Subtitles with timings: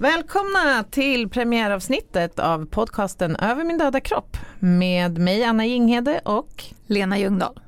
[0.00, 7.18] Välkomna till premiäravsnittet av podcasten Över min döda kropp med mig Anna Jinghede och Lena
[7.18, 7.60] Ljungdahl.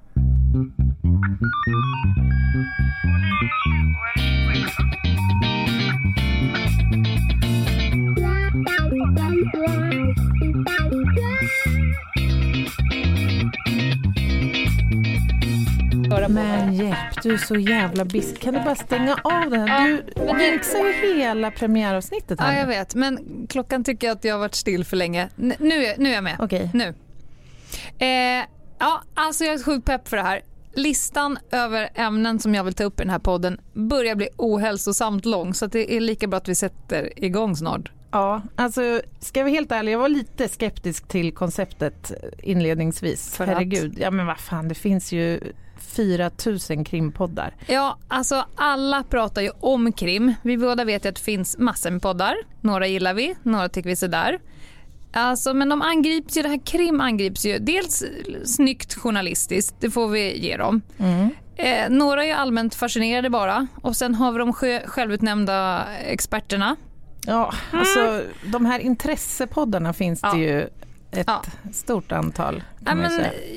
[16.35, 18.35] Men hjälp, du är så jävla busy.
[18.37, 19.69] Kan du bara stänga av den?
[19.69, 19.89] här?
[20.15, 22.61] Du jinxar ju hela premiäravsnittet Ja, här.
[22.61, 25.29] jag vet, men klockan tycker att jag har varit still för länge.
[25.39, 26.37] N- nu, är, nu är jag med.
[26.39, 26.71] Okej.
[26.75, 26.95] Nu.
[27.99, 28.45] Eh,
[28.79, 30.41] ja, alltså jag är sjukt pepp för det här.
[30.75, 35.25] Listan över ämnen som jag vill ta upp i den här podden börjar bli ohälsosamt
[35.25, 37.91] lång så att det är lika bra att vi sätter igång snart.
[38.13, 43.37] Ja, alltså ska jag vara helt ärlig, jag var lite skeptisk till konceptet inledningsvis.
[43.37, 43.51] För att?
[43.51, 45.41] Herregud, ja men vad fan det finns ju
[45.91, 47.55] 4000 krimpoddar.
[47.67, 50.35] Ja, alltså alla pratar ju om krim.
[50.43, 52.35] Vi båda vet ju att det finns massor med poddar.
[52.61, 54.39] Några gillar vi, några tycker vi sådär.
[55.13, 58.05] Alltså, men de angrips ju, det här krim angrips ju dels
[58.45, 60.83] snyggt journalistiskt, det får vi ge dem.
[61.57, 64.53] Eh, några är allmänt fascinerade bara och sen har vi de
[64.87, 66.77] självutnämnda experterna.
[67.27, 70.33] Ja, alltså de här intressepoddarna finns Ja.
[70.33, 70.69] det ju
[71.13, 71.43] ett Ja.
[71.73, 72.63] stort antal.
[72.87, 73.11] Ja, men,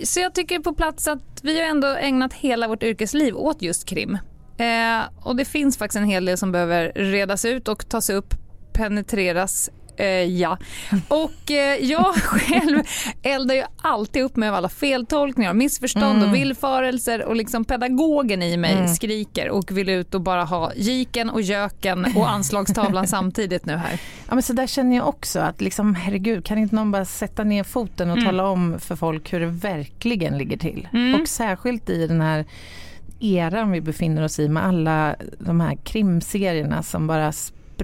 [0.04, 3.86] så jag tycker på plats att vi har ändå ägnat hela vårt yrkesliv åt just
[3.86, 4.18] krim.
[4.58, 8.34] Eh, och det finns faktiskt en hel del som behöver redas ut och tas upp,
[8.74, 9.70] penetreras.
[9.98, 10.58] Eh, ja.
[11.08, 12.84] Och eh, jag själv
[13.24, 18.44] eldar ju alltid upp mig av alla feltolkningar och missförstånd och villfarelser och liksom pedagogen
[18.44, 23.66] i mig skriker och vill ut och bara ha giken och göken och anslagstavlan samtidigt
[23.66, 24.00] nu här.
[24.28, 27.44] Ja, men så där känner jag också att liksom, herregud, kan inte någon bara sätta
[27.44, 30.88] ner foten och tala om för folk hur det verkligen ligger till?
[31.22, 32.46] Och särskilt i den här
[33.20, 37.32] eran vi befinner oss i med alla de här krimserierna som bara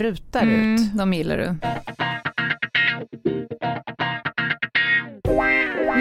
[0.04, 0.50] sprutar ut.
[0.80, 1.56] Mm, de gillar du.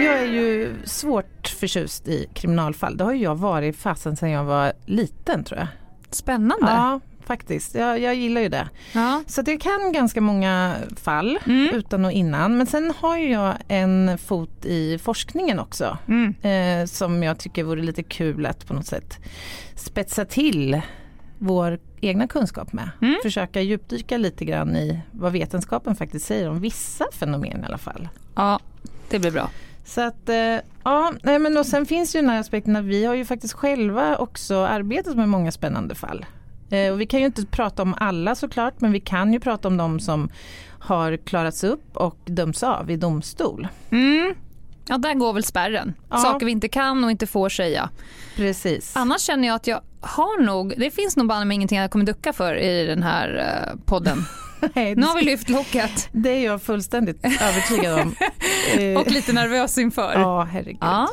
[0.03, 2.97] Jag är ju svårt förtjust i kriminalfall.
[2.97, 5.67] Det har ju jag varit fasen sedan jag var liten tror jag.
[6.11, 6.65] Spännande.
[6.71, 7.75] Ja, faktiskt.
[7.75, 8.69] Jag, jag gillar ju det.
[8.93, 9.23] Ja.
[9.27, 11.75] Så jag kan ganska många fall Mm.
[11.75, 12.57] utan och innan.
[12.57, 15.97] Men sen har ju jag en fot i forskningen också.
[16.07, 16.35] Mm.
[16.41, 19.17] Eh, som jag tycker vore lite kul att på något sätt
[19.75, 20.81] spetsa till
[21.37, 22.89] vår egna kunskap med.
[23.01, 23.15] Mm.
[23.23, 28.07] Försöka djupdyka lite grann i vad vetenskapen faktiskt säger om vissa fenomen i alla fall.
[28.35, 28.59] ja,
[29.09, 29.49] det blir bra.
[29.85, 33.05] Så att, eh, ja, nej, men och sen finns ju den här aspekten att vi
[33.05, 36.25] har ju faktiskt själva också arbetat med många spännande fall.
[36.69, 39.67] Eh, och vi kan ju inte prata om alla såklart, men vi kan ju prata
[39.67, 40.29] om de som
[40.79, 43.67] har klarats upp och dömts av i domstol.
[43.91, 44.35] Mm.
[44.87, 45.93] Ja, där går väl spärren.
[46.09, 46.17] Ja.
[46.17, 47.89] Saker vi inte kan och inte får säga.
[48.35, 48.95] Precis.
[48.95, 52.05] Annars känner jag att jag har nog, det finns nog bara med ingenting jag kommer
[52.05, 54.25] ducka för i den här eh, podden.
[54.75, 58.15] Nej, Nu har vi lyft locket Det är jag fullständigt övertygad om.
[58.79, 60.11] Eh, och lite nervös inför.
[60.13, 60.77] Ja, herregud.
[60.81, 61.07] Ja.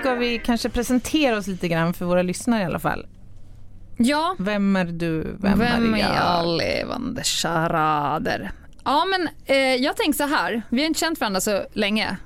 [0.00, 3.06] Ska vi kanske presentera oss lite grann för våra lyssnare i alla fall?
[3.96, 4.36] ja.
[4.38, 5.36] Vem är du?
[5.40, 6.16] Vem, Vem är är jag?
[6.16, 8.50] jag levande charader?
[8.84, 12.16] Ja men eh, jag tänker så här, vi har inte känt varandra så länge.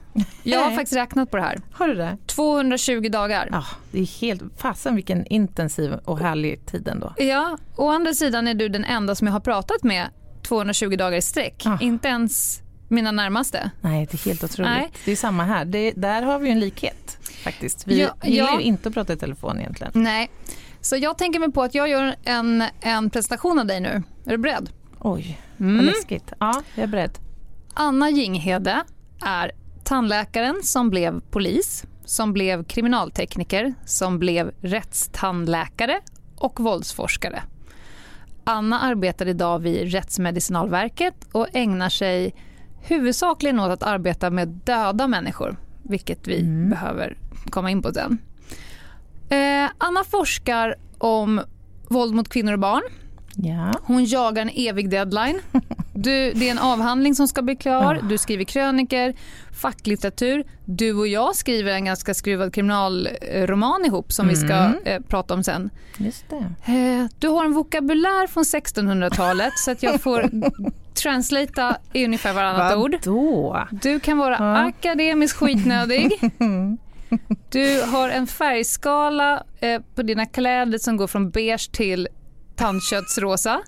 [0.42, 1.60] Jag har faktiskt räknat på det här.
[1.72, 2.16] Har du det?
[2.26, 3.48] 220 dagar.
[3.52, 7.12] Ja, det är helt, fasen vilken intensiv och härlig tid ändå.
[7.16, 10.08] Ja, å andra sidan är du den enda som jag har pratat med
[10.42, 11.62] 220 dagar i sträck.
[11.66, 11.78] Ah.
[11.80, 13.70] Inte ens mina närmaste.
[13.80, 14.70] Nej, det är helt otroligt.
[14.72, 14.90] Nej.
[15.04, 15.64] Det är samma här.
[15.64, 17.86] Det, där har vi ju en likhet faktiskt.
[17.86, 18.60] Vi Ja, gillar ja.
[18.60, 19.92] ju inte att prata i telefon egentligen.
[19.94, 20.30] Nej.
[20.80, 24.02] Så jag tänker mig på att jag gör en, en presentation av dig nu.
[24.26, 24.70] Är du beredd?
[25.08, 25.76] Oj, Mm.
[25.76, 26.32] vad läskigt.
[26.40, 27.18] Ja, jag är beredd.
[27.74, 28.82] Anna Jinghede
[29.22, 29.52] är
[29.84, 36.00] tandläkaren som blev polis, som blev kriminaltekniker, som blev rättstandläkare
[36.36, 37.42] och våldsforskare.
[38.44, 42.34] Anna arbetar idag vid Rättsmedicinalverket och ägnar sig
[42.82, 47.18] huvudsakligen åt att arbeta med döda människor, vilket vi behöver
[47.50, 48.18] komma in på sen.
[49.28, 51.40] Eh, Anna forskar om
[51.88, 52.82] våld mot kvinnor och barn.
[53.36, 53.72] Ja.
[53.82, 55.40] Hon jagar en evig deadline.
[55.94, 58.00] Du, det är en avhandling som ska bli klar.
[58.08, 59.14] Du skriver kröniker,
[59.60, 60.44] facklitteratur.
[60.64, 65.42] Du och jag skriver en ganska skruvad kriminalroman ihop som vi ska eh, prata om
[65.42, 65.70] sen.
[65.96, 66.72] Just det.
[66.72, 70.30] Eh, du har en vokabulär från 1600-talet så att jag får
[70.94, 72.96] translata i ungefär varannat ord.
[73.04, 73.66] Vadå?
[73.70, 76.12] Du kan vara akademiskt skitnödig.
[77.50, 82.08] Du har en färgskala eh, på dina kläder som går från beige till
[82.56, 83.60] tandköttsrosa.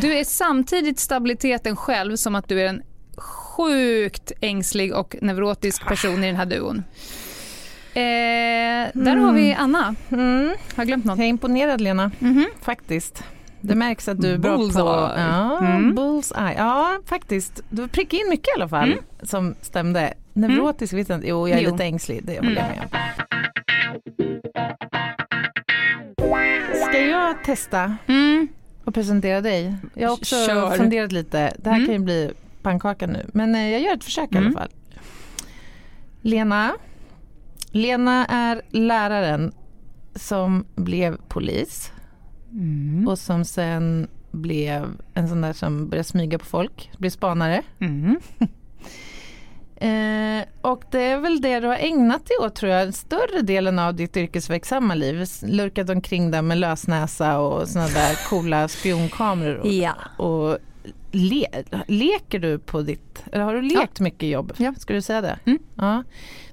[0.00, 2.82] Du är samtidigt stabiliteten själv som att du är en
[3.16, 6.82] sjukt ängslig och neurotisk person i den här duon.
[7.94, 9.94] Eh, där har vi Anna.
[10.10, 10.48] Mm.
[10.48, 11.18] Har jag glömt något?
[11.18, 12.46] Jag är imponerad Lena, Mhm.
[12.62, 13.24] faktiskt.
[13.60, 14.58] Det märks att du är bra på...
[14.58, 14.84] Bullseye.
[14.84, 15.94] Ja, Mm.
[15.94, 16.54] bullseye.
[16.58, 17.60] Ja, faktiskt.
[17.70, 20.14] Du prickade in mycket i alla fall som stämde.
[20.32, 21.28] Neurotisk vet jag inte.
[21.28, 21.70] Jo, jag är Jo.
[21.72, 22.20] lite ängslig.
[22.24, 23.41] Det håller jag med om.
[26.92, 28.48] Ska jag testa Mm.
[28.84, 29.74] och presentera dig?
[29.94, 30.70] Jag har också Kör.
[30.76, 31.54] funderat lite.
[31.58, 31.86] Det här Mm.
[31.86, 33.26] kan ju bli pannkaka nu.
[33.34, 34.46] Men eh, jag gör ett försök i Mm.
[34.46, 34.70] alla fall.
[36.22, 36.72] Lena.
[37.70, 39.52] Lena är läraren
[40.14, 41.92] som blev polis
[42.52, 43.08] Mm.
[43.08, 47.62] och som sen blev en sån där som började smyga på folk, blev spanare.
[47.78, 48.20] Mm.
[49.82, 53.78] Eh, och det är väl det du har ägnat dig åt tror jag, större delen
[53.78, 55.26] av ditt yrkesverksamma liv.
[55.42, 59.58] Lurkat omkring där med lösnäsa och såna där coola spionkameror.
[59.58, 59.94] Och, Ja.
[60.16, 60.58] och
[61.10, 61.46] le,
[61.88, 64.52] leker du på ditt, eller har du lekt mycket jobb?
[64.56, 64.74] Ja.
[64.78, 65.38] Ska du säga det?
[65.44, 65.58] Mm.
[65.76, 66.04] Ja.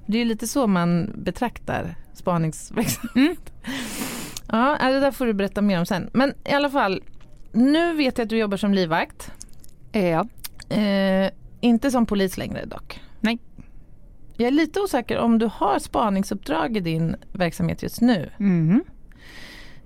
[0.06, 3.12] Det är ju lite så man betraktar spaningsverksamhet.
[3.16, 3.36] Mm.
[4.52, 6.10] Ja, äh, det där får du berätta mer om sen.
[6.12, 7.02] Men i alla fall,
[7.52, 9.32] nu vet jag att du jobbar som livvakt.
[9.92, 10.26] Ja.
[10.76, 11.30] Eh,
[11.60, 13.00] inte som polis längre dock.
[14.40, 18.30] Jag är lite osäker om du har spaningsuppdrag i din verksamhet just nu.
[18.38, 18.84] Mm.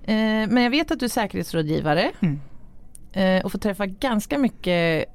[0.03, 2.39] Eh, men jag vet att du är säkerhetsrådgivare Mm.
[3.13, 5.05] eh, och får träffa ganska mycket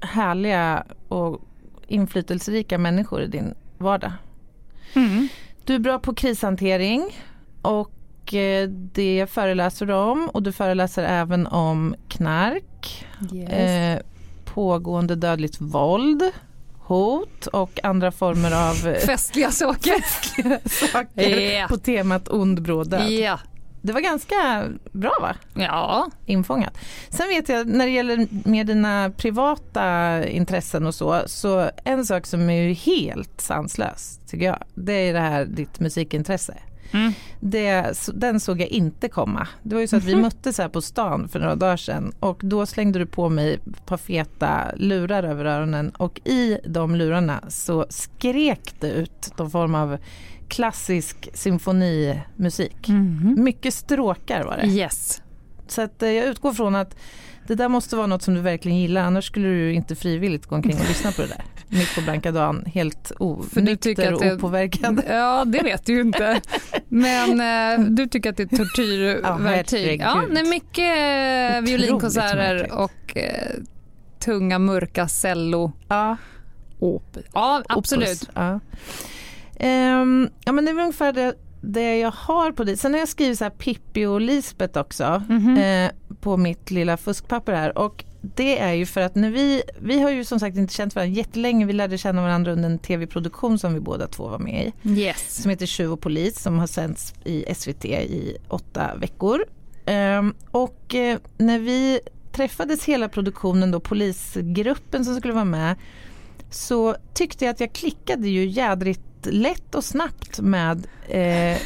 [0.00, 1.40] härliga och
[1.88, 4.12] inflytelserika människor i din vardag.
[4.94, 5.28] Mm.
[5.64, 7.04] Du är bra på krishantering
[7.62, 13.50] och eh, det föreläser du om och du föreläser även om knark, Yes.
[13.52, 13.98] eh,
[14.44, 16.22] pågående dödligt våld,
[16.84, 19.94] hot och andra former av eh, Festliga saker.
[20.90, 21.66] saker Ja.
[21.68, 23.10] på temat ond bråd död.
[23.10, 23.38] Ja.
[23.84, 25.34] Det var ganska bra va?
[25.54, 26.10] Ja.
[26.26, 26.78] infångat.
[27.10, 32.26] Sen vet jag när det gäller med dina privata intressen och så, så en sak
[32.26, 36.54] som är helt sanslös tycker jag, det är det här ditt musikintresse.
[36.92, 37.12] Mm.
[37.40, 39.48] Det, den såg jag inte komma.
[39.62, 42.40] Det var ju så att vi möttes här på stan för några dagar sedan och
[42.42, 47.40] då slängde du på mig ett par feta lurar över öronen och i de lurarna
[47.48, 49.98] så skrek det ut någon form av
[50.48, 52.88] klassisk symfonimusik.
[52.88, 53.34] Mhm.
[53.38, 54.66] Mycket stråkar var det.
[54.66, 55.22] Yes.
[55.66, 56.96] Så att eh, jag utgår från att
[57.46, 60.54] det där måste vara något som du verkligen gillar annars skulle du inte frivilligt gå
[60.54, 61.44] omkring och lyssna på det där.
[61.68, 65.02] Mitt på blanka dagen, helt onykter och opåverkad.
[65.08, 66.40] Ja, det vet du ju inte.
[66.88, 67.40] Men
[67.80, 70.00] eh, du tycker att det är tortyrverktyg.
[70.00, 73.50] Ja, det är mycket eh, violinkonserter och eh,
[74.18, 75.72] tunga mörka cello.
[75.88, 76.16] Ja,
[76.78, 77.16] Op.
[77.32, 78.08] Ja, absolut.
[78.08, 78.60] opus, Ja.
[79.56, 82.76] Ehm, ja men det är väl ungefär det, det jag har på det.
[82.76, 85.56] Sen har jag skrivit så här Pippi och Lisbeth också Mhm.
[85.58, 87.78] eh, på mitt lilla fuskpapper här.
[87.78, 90.94] Och det är ju för att när vi, vi har ju som sagt inte känt
[90.94, 91.66] varandra jättelänge.
[91.66, 94.90] Vi lärde känna varandra under en tv-produktion som vi båda två var med i.
[95.00, 95.42] Yes.
[95.42, 99.44] som heter Tjuv och polis som har sänds i SVT i åtta veckor.
[99.86, 102.00] Ehm, och eh, när vi
[102.32, 105.76] träffades hela produktionen då, polisgruppen som skulle vara med,
[106.54, 111.56] så tyckte jag att jag klickade ju jädrigt lätt och snabbt med eh,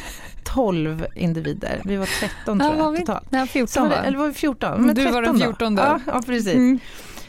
[0.43, 1.81] 12 individer.
[1.85, 3.31] Vi var 13 tror Ja, jag vi, totalt.
[3.31, 4.03] nej, Så 14 var det, va?
[4.03, 4.85] eller var vi 14?
[4.85, 5.81] Men Du var den 13 då.
[5.81, 5.99] 14:e.
[6.05, 6.53] Ja, ja, precis.
[6.55, 6.79] Mm.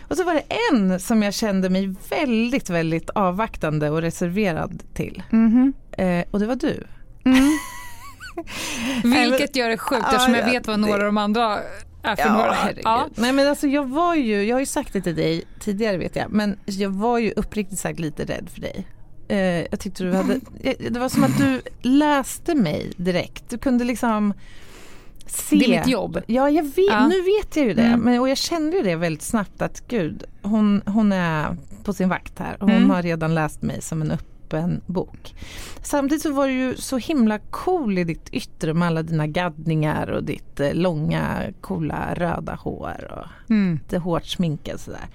[0.08, 5.22] Och så var det en som jag kände mig väldigt, väldigt avvaktande och reserverad till.
[5.30, 5.72] Mhm.
[5.92, 6.84] Eh, och det var du.
[7.24, 7.48] Mm.
[9.30, 11.58] Vilket gör det sjukt Ja, eftersom jag ja, vet vad några av de andra
[12.02, 12.80] Ja, herregud.
[12.84, 13.08] Ja.
[13.14, 16.16] Nej men alltså jag var ju, jag har ju sagt det till dig tidigare vet
[16.16, 18.86] jag, men jag var ju uppriktigt sagt lite rädd för dig.
[19.28, 19.38] Eh,
[19.70, 23.44] jag tyckte du hade, eh, det var som att du läste mig direkt.
[23.50, 24.34] Du kunde liksom
[25.26, 25.56] se.
[25.56, 26.20] Det är mitt jobb.
[26.26, 27.06] Ja, jag vet, Ja.
[27.08, 27.82] nu vet jag ju det.
[27.82, 28.00] Mm.
[28.00, 32.08] Men, och jag kände ju det väldigt snabbt att gud, hon, hon är på sin
[32.08, 32.56] vakt här.
[32.60, 32.90] Hon Mm.
[32.90, 34.12] har redan läst mig som en
[34.48, 35.34] öppen bok.
[35.82, 40.10] Samtidigt så var du ju så himla cool i ditt yttre med alla dina gaddningar
[40.10, 43.72] och ditt eh, långa coola röda hår och Mm.
[43.82, 45.06] lite hårt sminkad sådär.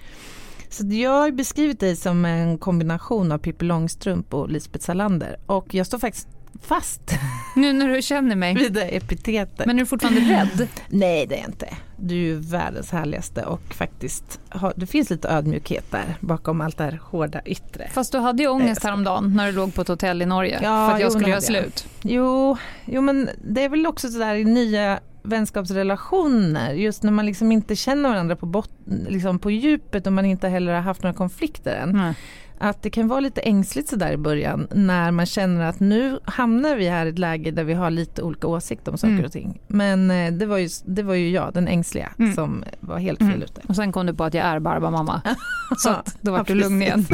[0.69, 5.73] Så jag har beskrivit dig som en kombination av Pippi Långstrump och Lisbeth Salander och
[5.73, 6.27] jag står faktiskt
[6.61, 7.01] fast
[7.55, 8.53] Nu när du känner mig.
[8.55, 9.65] vid det epitetet.
[9.65, 10.67] Men är du fortfarande rädd?
[10.89, 11.67] Nej det är jag inte.
[11.97, 14.39] Du är världens härligaste och faktiskt
[14.75, 17.89] det finns lite ödmjukhet där bakom allt det här hårda yttre.
[17.93, 20.87] Fast du hade ju ångest häromdagen när du låg på ett hotell i Norge Ja,
[20.87, 21.87] för att jag jo, skulle göra slut.
[22.01, 27.51] Jo, jo men det är väl också sådär i nya vänskapsrelationer just när man liksom
[27.51, 28.69] inte känner varandra på, bot-
[29.07, 31.89] liksom på djupet och man inte heller har haft några konflikter än.
[31.89, 32.13] Nej
[32.57, 36.75] att det kan vara lite ängsligt sådär i början när man känner att nu hamnar
[36.75, 39.25] vi här i ett läge där vi har lite olika åsikter om saker mm.
[39.25, 39.61] och ting.
[39.67, 42.33] Men eh, det var, ju, det var ju jag, den ängsliga, mm.
[42.33, 43.41] som var helt fel mm.
[43.41, 43.61] ute.
[43.67, 45.21] Och sen kom du på att jag är Barba mamma.
[45.77, 47.05] Så att då vart du lugn igen.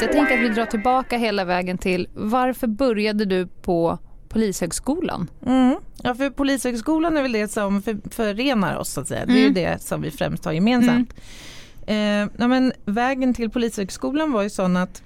[0.00, 5.30] Jag tänker att vi drar tillbaka hela vägen till varför började du på Polishögskolan?
[5.46, 5.76] Mm.
[6.02, 9.26] Ja, för Polishögskolan är väl det som för, förenar oss så att säga.
[9.26, 9.54] Det är ju mm.
[9.54, 11.14] det som vi främst har gemensamt.
[11.86, 12.28] Mm.
[12.28, 15.02] Eh, ja, men vägen till Polishögskolan var ju sån att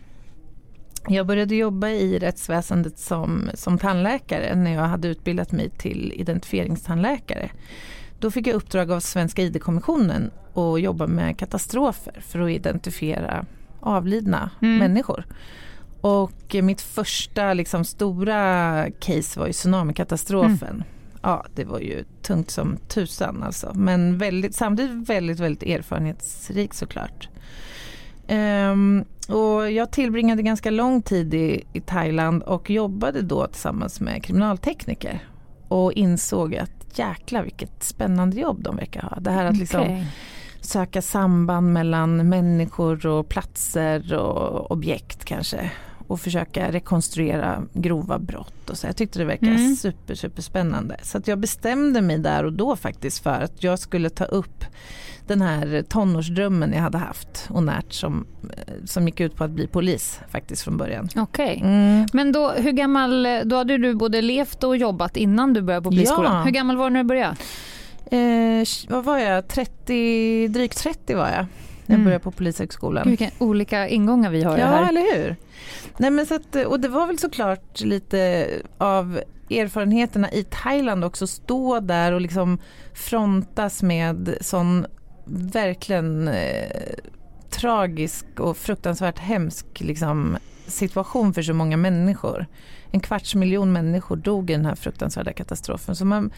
[1.08, 7.50] jag började jobba i rättsväsendet som, som tandläkare när jag hade utbildat mig till identifieringstandläkare.
[8.18, 13.46] Då fick jag uppdrag av Svenska ID-kommissionen att jobba med katastrofer för att identifiera
[13.80, 14.78] avlidna mm.
[14.78, 15.24] människor.
[16.02, 20.68] Och mitt första liksom, stora case var ju tsunamikatastrofen.
[20.68, 20.82] Mm.
[21.22, 23.72] Ja, det var ju tungt som tusan alltså.
[23.74, 27.28] Men väldigt, samtidigt väldigt, väldigt erfarenhetsrikt såklart.
[28.28, 34.24] Um, och jag tillbringade ganska lång tid i, i Thailand och jobbade då tillsammans med
[34.24, 35.18] kriminaltekniker.
[35.68, 39.20] Och insåg att jäkla vilket spännande jobb de verkar ha.
[39.20, 40.04] Det här att liksom okay.
[40.60, 45.70] söka samband mellan människor och platser och objekt kanske
[46.12, 48.70] och försöka rekonstruera grova brott.
[48.70, 48.86] Och så.
[48.86, 49.76] Jag tyckte det verkade mm.
[49.76, 50.96] super, super spännande.
[51.02, 54.64] Så att jag bestämde mig där och då faktiskt för att jag skulle ta upp
[55.26, 58.26] den här tonårsdrömmen jag hade haft och närt som,
[58.84, 61.08] som gick ut på att bli polis faktiskt från början.
[61.16, 61.70] Okej, okay.
[61.70, 62.06] mm.
[62.12, 65.90] men då, hur gammal, då hade du både levt och jobbat innan du började på
[65.90, 66.36] polisskolan.
[66.36, 66.42] Ja.
[66.42, 67.36] Hur gammal var du när du började?
[68.10, 71.46] Eh, vad var jag, 30, drygt 30 var jag
[71.92, 72.04] när jag mm.
[72.04, 73.08] började på Polishögskolan.
[73.08, 74.82] Vilka olika ingångar vi har ja, här.
[74.82, 75.36] Ja, eller hur.
[75.96, 79.20] Nej, men så att, och det var väl såklart lite av
[79.50, 82.58] erfarenheterna i Thailand också, stå där och liksom
[82.94, 84.86] frontas med sån
[85.24, 86.94] verkligen eh,
[87.50, 92.46] tragisk och fruktansvärt hemsk liksom, situation för så många människor.
[92.90, 95.96] En kvarts miljon människor dog i den här fruktansvärda katastrofen.
[95.96, 96.32] Så man,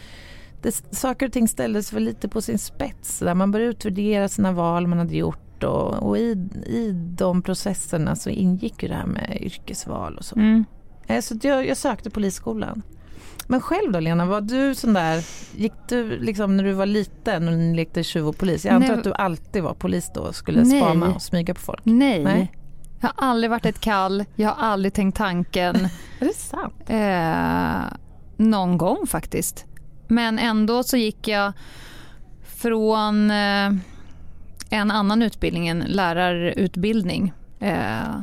[0.61, 3.19] det, saker och ting ställdes för lite på sin spets.
[3.19, 6.31] Där man började utvärdera sina val man hade gjort och, och i,
[6.65, 10.35] i de processerna så ingick ju det här med yrkesval och så.
[10.35, 10.65] Mm.
[11.07, 12.81] Eh, så jag, jag sökte polisskolan.
[13.47, 17.47] Men själv då Lena, var du sån där, gick du liksom när du var liten
[17.47, 18.65] och ni lekte tjuv och polis?
[18.65, 18.97] Jag antar Nej.
[18.97, 20.81] att du alltid var polis då och skulle Nej.
[20.81, 21.81] spana och smyga på folk?
[21.83, 22.23] Nej.
[22.23, 22.51] Nej.
[23.01, 25.75] Jag har aldrig varit ett kall, jag har aldrig tänkt tanken.
[26.19, 26.83] är det sant?
[26.87, 27.97] Eh,
[28.37, 29.65] någon gång faktiskt.
[30.07, 31.53] Men ändå så gick jag
[32.43, 33.71] från eh,
[34.69, 37.33] en annan utbildning, en lärarutbildning.
[37.59, 38.19] Eh,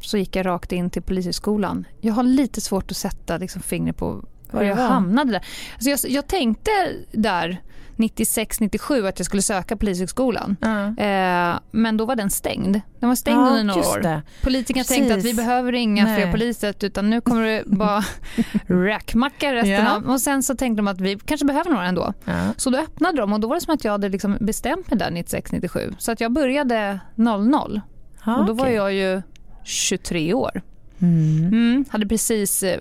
[0.00, 1.86] så gick jag rakt in till Polishögskolan.
[2.00, 4.24] Jag har lite svårt att sätta liksom, fingret på
[4.54, 5.44] var jag hamnade där.
[5.74, 6.70] Alltså jag, jag tänkte
[7.12, 7.60] där
[7.96, 10.56] 96-97 att jag skulle söka Polishögskolan.
[10.60, 10.98] Mm.
[10.98, 12.80] Eh, men då var den stängd.
[13.00, 14.22] Den var stängd ja, under några år.
[14.42, 14.96] Politikerna Precis.
[14.96, 16.22] tänkte att vi behöver inga Nej.
[16.22, 18.04] fler poliser utan nu kommer det bara
[18.66, 19.96] räkmacka resten ja.
[19.96, 20.10] av...
[20.10, 22.12] Och sen så tänkte de att vi kanske behöver några ändå.
[22.24, 22.54] Ja.
[22.56, 24.98] Så då öppnade de och då var det som att jag hade liksom bestämt mig
[24.98, 25.94] där 96-97.
[25.98, 27.80] Så att jag började 00.
[28.24, 29.22] Ah, och då var jag ju
[29.64, 30.62] 23 år.
[30.98, 31.46] Mm.
[31.46, 32.80] Mm, hade precis eh,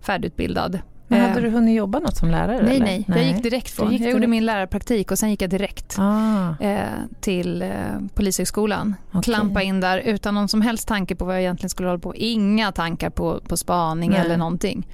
[0.00, 0.78] färdigutbildad
[1.12, 1.42] men hade eh.
[1.42, 2.62] du hunnit jobba något som lärare?
[2.62, 3.04] Nej, nej.
[3.08, 3.96] Jag gick direkt från.
[3.96, 6.54] Jag gjorde min lärarpraktik och sen gick jag direkt ah.
[6.60, 6.86] eh,
[7.20, 7.68] till eh,
[8.14, 8.94] Polishögskolan.
[9.08, 9.22] Okay.
[9.22, 12.14] Klampa in där utan någon som helst tanke på vad jag egentligen skulle hålla på
[12.14, 14.20] Inga tankar på, på spaning nej.
[14.20, 14.86] eller någonting.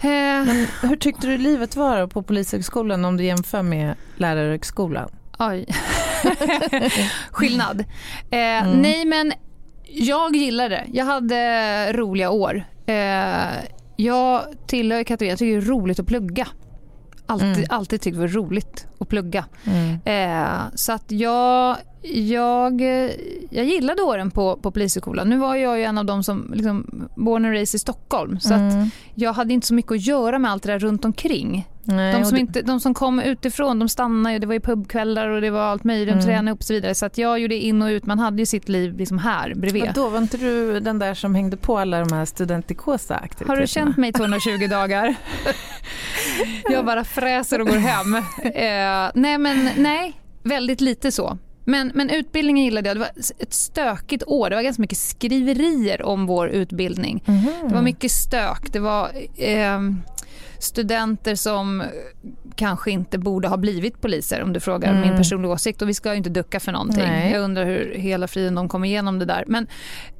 [0.00, 0.08] Eh.
[0.46, 5.10] Men hur tyckte du livet var på Polishögskolan om du jämför med lärarhögskolan?
[5.38, 5.66] Oj.
[7.30, 7.80] Skillnad.
[8.30, 8.82] Eh, mm.
[8.82, 9.32] Nej men
[9.84, 10.84] jag gillade det.
[10.92, 12.64] Jag hade roliga år.
[12.86, 12.94] Eh,
[14.02, 16.48] jag tillhör kategorin, jag tycker det är roligt att plugga.
[17.26, 17.66] Alltid, mm.
[17.70, 19.44] alltid tyckt det var roligt att plugga.
[19.64, 19.98] Mm.
[20.04, 22.80] Eh, så att jag, jag,
[23.50, 25.28] jag gillade åren på, på Polishögskolan.
[25.28, 28.40] Nu var jag ju en av dem som liksom, born and raised i Stockholm.
[28.40, 28.68] Så mm.
[28.68, 31.68] att jag hade inte så mycket att göra med allt det där runt omkring.
[31.84, 34.38] Nej, de, som inte, de som kom utifrån de stannade ju.
[34.38, 36.08] Det var ju pubkvällar och det var allt möjligt.
[36.08, 36.24] De mm.
[36.24, 36.94] tränade ihop och så vidare.
[36.94, 38.06] Så att jag gjorde in och ut.
[38.06, 39.82] Man hade ju sitt liv liksom här bredvid.
[39.82, 43.54] Och då var inte du den där som hängde på alla de här studentikosa aktiviteterna?
[43.54, 45.14] Har du känt mig 220 dagar?
[46.70, 48.14] jag bara fräser och går hem.
[48.44, 51.38] Eh, nej men nej, väldigt lite så.
[51.64, 52.96] Men, men utbildningen gillade jag.
[52.96, 54.50] Det var ett stökigt år.
[54.50, 57.24] Det var ganska mycket skriverier om vår utbildning.
[57.26, 57.44] Mm.
[57.68, 58.72] Det var mycket stök.
[58.72, 59.80] Det var eh,
[60.58, 61.82] studenter som
[62.54, 65.00] kanske inte borde ha blivit poliser om du frågar mm.
[65.00, 65.82] min personliga åsikt.
[65.82, 67.04] Och vi ska ju inte ducka för någonting.
[67.04, 67.32] Nej.
[67.32, 69.44] Jag undrar hur hela friden de kommer igenom det där.
[69.46, 69.66] Men,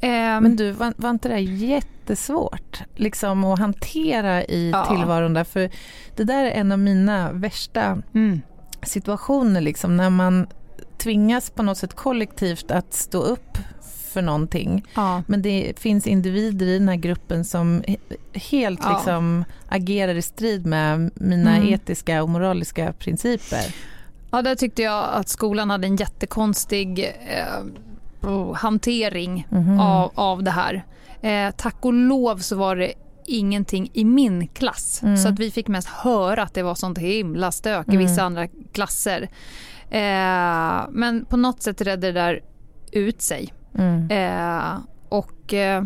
[0.01, 4.85] eh, Men du, var, var inte det jättesvårt liksom, att hantera i ja.
[4.85, 5.45] tillvaron där?
[5.45, 5.71] För
[6.17, 8.41] det där är en av mina värsta mm.
[8.83, 10.47] situationer liksom, när man
[11.03, 13.59] tvingas på något sätt kollektivt att stå upp
[14.13, 14.85] för någonting.
[14.95, 15.23] Ja.
[15.27, 17.83] Men det finns individer i den här gruppen som
[18.33, 18.93] helt ja.
[18.93, 21.75] liksom agerar i strid med mina mm.
[21.75, 23.75] etiska och moraliska principer.
[24.31, 29.81] Ja, där tyckte jag att skolan hade en jättekonstig eh, oh, hantering mm.
[29.81, 30.85] av, av det här.
[31.21, 32.93] Eh, tack och lov så var det
[33.27, 35.03] ingenting i min klass.
[35.03, 35.17] Mm.
[35.17, 38.27] Så att vi fick mest höra att det var sånt himla stök i vissa mm.
[38.27, 39.29] andra klasser.
[39.93, 42.41] Eh, men på något sätt redde det där
[42.93, 43.53] ut sig.
[43.79, 44.11] Mm.
[44.11, 45.85] Eh, och eh,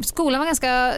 [0.00, 0.92] skolan var ganska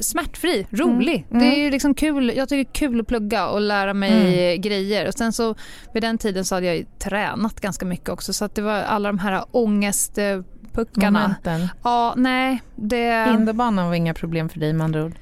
[0.00, 1.26] smärtfri, rolig.
[1.30, 1.42] Mm.
[1.42, 4.60] Det är liksom kul, jag tycker det är kul att plugga och lära mig mm.
[4.60, 5.08] grejer.
[5.08, 5.54] Och sen så
[5.94, 9.08] vid den tiden så hade jag tränat ganska mycket också så att det var alla
[9.08, 9.44] de här.
[11.12, 11.68] Momenten.
[11.84, 12.62] Ja, nej.
[12.76, 13.24] Det...
[13.30, 15.12] Hinderbanan var inga problem för dig med andra ord?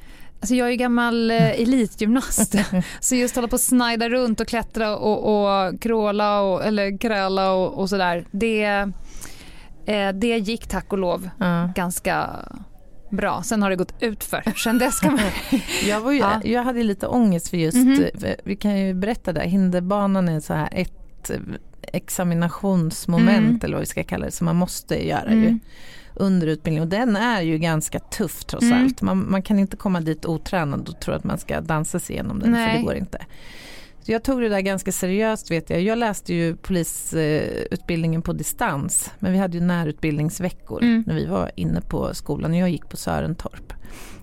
[0.42, 2.54] Alltså jag är gammal eh, elitgymnast
[3.00, 7.52] så just hålla på och snajda runt och klättra och, och kråla och, eller kräla
[7.52, 8.26] och, och sådär.
[8.30, 8.64] Det,
[9.86, 11.72] eh, det gick tack och lov mm.
[11.72, 12.30] ganska
[13.10, 13.42] bra.
[13.42, 14.42] Sen har det gått ut för.
[14.56, 15.22] Sen dess kan man...
[15.86, 16.40] jag, var ju, ja.
[16.44, 18.36] jag hade lite ångest för just, mm -hmm.
[18.44, 21.30] vi kan ju berätta det, hinderbanan är så här ett
[21.82, 23.60] examinationsmoment mm.
[23.62, 25.44] eller vad vi ska kalla det som man måste göra mm.
[25.44, 25.58] ju
[26.14, 28.84] under utbildningen och den är ju ganska tuff trots mm.
[28.84, 29.02] allt.
[29.02, 32.38] Man, man, kan inte komma dit otränad och tro att man ska dansa sig igenom
[32.38, 32.70] den Nej.
[32.70, 33.18] för det går inte.
[34.02, 35.80] Så jag tog det där ganska seriöst vet jag.
[35.80, 41.04] Jag läste ju polisutbildningen på distans men vi hade ju närutbildningsveckor mm.
[41.06, 42.54] när vi var inne på skolan.
[42.54, 43.72] Jag gick på Sörentorp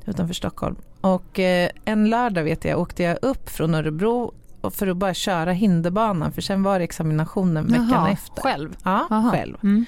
[0.06, 0.76] utanför Stockholm.
[1.02, 4.34] Och eh, en lördag vet jag åkte jag upp från Örebro
[4.72, 8.42] för att bara köra hinderbanan för sen var det examinationen veckan Jaha, efter.
[8.42, 8.76] Själv?
[8.84, 9.32] Ja, Aha.
[9.32, 9.58] själv.
[9.64, 9.86] Mm.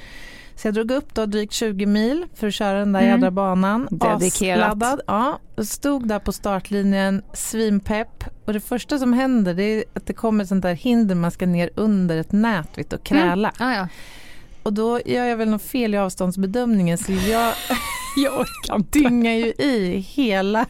[0.55, 3.11] Så jag drog upp då drygt 20 mil för att köra den där mm.
[3.11, 3.87] jädra banan.
[3.91, 4.77] Dedikerat.
[5.07, 8.23] Ja, stod där på startlinjen, svinpepp.
[8.45, 11.31] Och det första som händer det är att det kommer ett sånt där hinder man
[11.31, 13.53] ska ner under ett nät och kräla.
[13.59, 13.71] Mm.
[13.71, 13.87] Ah, ja.
[14.63, 17.53] Och då gör jag väl något fel i avståndsbedömningen så jag,
[18.15, 20.65] jag orkar dyngar ju i hela,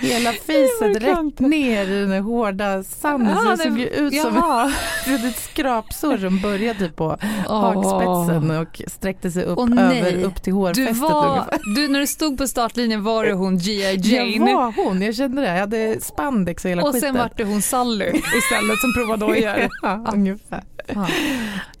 [0.00, 3.36] hela fiset rätt ner i den hårda sanden.
[3.36, 4.36] så det såg ju ut som
[5.28, 7.16] ett skrapsår som började på
[7.48, 7.60] oh.
[7.60, 10.94] hakspetsen och sträckte sig upp, oh, över, upp till hårfästet.
[10.94, 11.44] Du var,
[11.76, 13.96] du, när du stod på startlinjen var det hon G.I.
[13.96, 14.50] Jane?
[14.50, 15.48] Jag var hon, jag kände det.
[15.48, 17.10] Jag hade spandex och hela och skiten.
[17.10, 18.06] Och sen var det hon Sally
[18.38, 19.68] istället som provade dojor.
[19.82, 20.64] ja, ungefär.
[20.86, 21.08] Ja.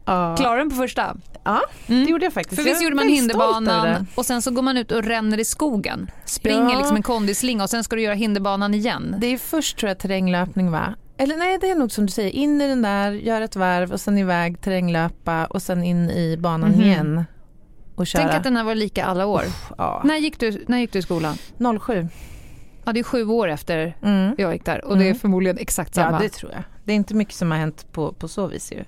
[0.04, 0.36] Ja.
[0.36, 1.16] Klarade den på första?
[1.44, 2.04] Ja, mm.
[2.04, 2.62] det gjorde jag faktiskt.
[2.62, 6.10] För visst gjorde man hinderbanan och sen så går man ut och ränner i skogen.
[6.24, 6.78] Springer ja.
[6.78, 9.16] liksom en kondislinga och sen ska du göra hinderbanan igen.
[9.18, 10.94] Det är först tror jag terränglöpning va?
[11.18, 12.30] Eller nej, det är nog som du säger.
[12.30, 16.36] In i den där, gör ett varv och sen iväg, terränglöpa och sen in i
[16.36, 16.86] banan mm.
[16.86, 17.24] igen.
[17.94, 18.22] Och köra.
[18.22, 19.42] Tänk att den här var lika alla år.
[19.78, 20.02] ja.
[20.04, 21.36] när, gick du, när gick du i skolan?
[21.80, 22.08] 07.
[22.84, 24.34] Ja, det är sju år efter mm.
[24.38, 25.18] jag gick där och det är mm.
[25.18, 26.16] förmodligen exakt samma.
[26.16, 26.62] Ja, det tror jag.
[26.84, 28.84] Det är inte mycket som har hänt på, på så vis ju.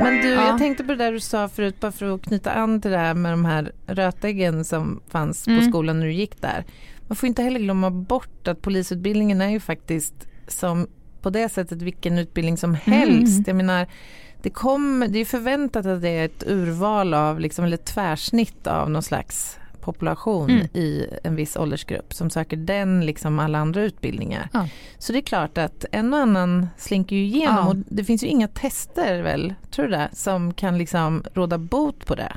[0.00, 0.46] Men du, ja.
[0.46, 2.98] jag tänkte på det där du sa förut, bara för att knyta an till det
[2.98, 5.60] här med de här rötäggen som fanns mm.
[5.60, 6.64] på skolan när du gick där.
[7.06, 10.14] Man får inte heller glömma bort att polisutbildningen är ju faktiskt
[10.48, 10.86] som
[11.22, 13.38] på det sättet vilken utbildning som helst.
[13.38, 13.44] Mm.
[13.46, 13.86] Jag menar,
[14.42, 18.66] det, kom, det är förväntat att det är ett urval av, liksom, eller ett tvärsnitt
[18.66, 20.66] av någon slags population mm.
[20.72, 24.48] i en viss åldersgrupp som söker den liksom alla andra utbildningar.
[24.52, 24.68] Ja.
[24.98, 27.68] Så det är klart att en och annan slinker ju igenom ja.
[27.68, 32.06] och det finns ju inga tester väl, tror du det, som kan liksom råda bot
[32.06, 32.36] på det.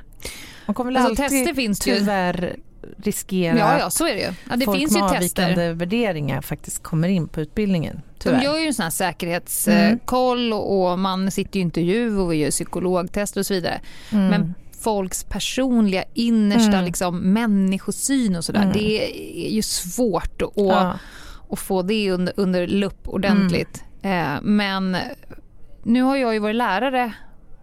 [0.66, 2.56] Man kommer väl alltså, alltid tester finns tyvärr
[2.98, 4.34] riskera ja, ja, så är det ju.
[4.50, 5.74] Ja, det folk finns med ju avvikande tester.
[5.74, 8.02] värderingar faktiskt kommer in på utbildningen.
[8.20, 8.38] Tyvärr.
[8.38, 10.60] De gör ju en sån här säkerhetskoll mm.
[10.60, 13.82] och man sitter i intervju och gör psykologtest och så vidare.
[14.12, 14.28] Mm.
[14.28, 16.86] Men folks personliga innersta mm.
[16.86, 18.62] liksom, människosyn och sådär.
[18.62, 18.74] Mm.
[18.74, 19.04] Det
[19.48, 21.00] är ju svårt att, ja.
[21.50, 23.84] att få det under, under lupp ordentligt.
[24.02, 24.36] Mm.
[24.36, 24.98] Eh, men
[25.84, 27.14] nu har jag ju varit lärare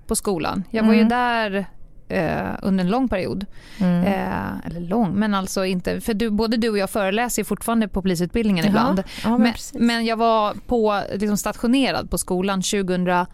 [0.06, 0.62] på skolan.
[0.70, 1.08] Jag var ju mm.
[1.08, 1.66] där
[2.08, 3.46] eh, under en lång period.
[3.78, 4.04] Mm.
[4.04, 6.00] Eh, eller lång, men alltså inte...
[6.00, 9.02] För du, både du och jag föreläser fortfarande på polisutbildningen ibland.
[9.24, 13.26] Ja, men, men, jag var på, liksom stationerad på skolan 2000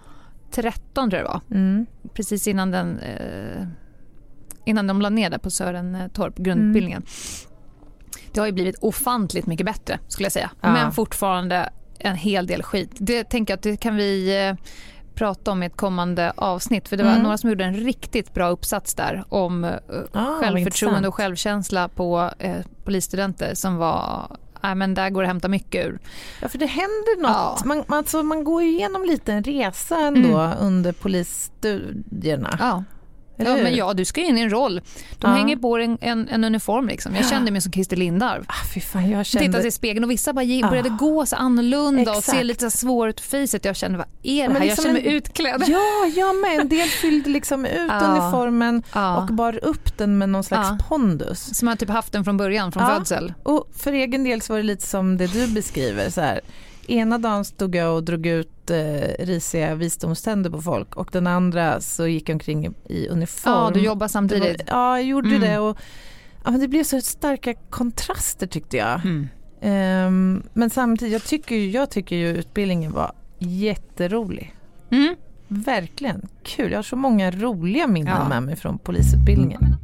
[0.53, 1.41] 13 tror jag det var.
[1.51, 1.87] Mm.
[2.15, 3.67] Precis innan den eh,
[4.65, 7.03] innan de la ner där på Sörentorp, grundutbildningen.
[7.03, 7.53] Mm.
[8.33, 10.51] Det har ju blivit ofantligt mycket bättre skulle jag säga.
[10.61, 10.73] Ja.
[10.73, 12.91] Men fortfarande en hel del skit.
[12.95, 14.55] Det tänker jag att det kan vi eh,
[15.15, 16.89] prata om i ett kommande avsnitt.
[16.89, 17.23] För det var mm.
[17.23, 19.71] några som gjorde en riktigt bra uppsats där om
[20.13, 25.31] ah, självförtroende och självkänsla på eh, polisstudenter som var Nej, men där går det att
[25.31, 25.99] hämta mycket ur.
[26.41, 27.31] Ja, för det händer något.
[27.31, 27.59] Ja.
[27.65, 30.59] Man, alltså, man går igenom lite en resa ändå mm.
[30.61, 32.57] under polisstudierna.
[32.61, 32.85] Ja.
[33.47, 34.81] Ja, men ja, du ska in i en roll.
[35.19, 35.37] De ja.
[35.37, 36.89] hänger på en, en, en, uniform.
[36.89, 37.15] Liksom.
[37.15, 38.45] Jag kände mig som Christer Lindarw.
[38.49, 39.47] Ah, fan, jag kände...
[39.47, 40.97] Tittade i spegeln och vissa bara gick, började ah.
[40.97, 42.19] gå så annorlunda Exakt.
[42.19, 43.65] och se lite svår ut facet.
[43.65, 44.61] Jag kände, vad är det här?
[44.61, 45.17] Liksom jag kände mig en...
[45.17, 45.65] utklädd.
[45.67, 46.61] Ja, jag med.
[46.61, 48.01] En del fyllde liksom ut ja.
[48.01, 48.83] uniformen
[49.19, 51.59] och bar upp den med någon slags pondus.
[51.59, 53.35] Som man typ haft den från början, från födsel.
[53.43, 56.11] Och för egen del så var det lite som det du beskriver.
[56.11, 56.41] Så här
[56.93, 61.81] ena dagen stod jag och drog ut eh, risiga visdomständer på folk och den andra
[61.81, 63.55] så gick jag omkring i, uniform.
[63.55, 64.71] Ja, du jobbar samtidigt.
[64.71, 65.41] Var, ja, jag gjorde mm.
[65.41, 65.79] det och
[66.45, 69.01] ja, men det blev så starka kontraster tyckte jag.
[69.05, 69.29] Mm.
[69.65, 74.55] Um, men samtidigt, jag tycker, jag tycker ju utbildningen var jätterolig.
[74.91, 75.17] Mm.
[75.49, 76.71] Verkligen kul.
[76.71, 78.29] Jag har så många roliga minnen ja.
[78.29, 79.77] med mig från polisutbildningen.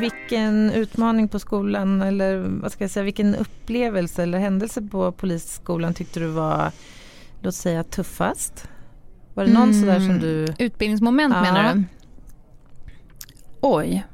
[0.00, 5.94] Vilken utmaning på skolan eller vad ska jag säga, vilken upplevelse eller händelse på polisskolan
[5.94, 6.72] tyckte du var,
[7.40, 8.68] låt säga tuffast?
[9.34, 9.80] Var det någon mm.
[9.80, 10.46] sådär som du...
[10.58, 11.42] Utbildningsmoment ja.
[11.42, 11.84] menar du?
[13.60, 14.06] Oj.